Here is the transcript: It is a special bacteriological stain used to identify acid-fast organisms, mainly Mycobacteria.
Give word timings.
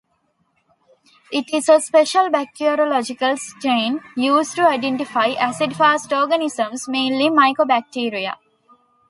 It 1.31 1.53
is 1.53 1.69
a 1.69 1.79
special 1.79 2.31
bacteriological 2.31 3.37
stain 3.37 4.01
used 4.17 4.55
to 4.55 4.67
identify 4.67 5.27
acid-fast 5.33 6.11
organisms, 6.11 6.87
mainly 6.89 7.29
Mycobacteria. 7.29 8.33